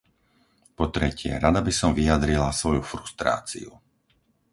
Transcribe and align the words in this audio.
Po 0.77 0.85
tretie, 0.95 1.31
rada 1.43 1.61
by 1.61 1.69
som 1.79 1.91
vyjadrila 1.99 2.49
svoju 2.61 2.81
frustráciu. 2.91 3.69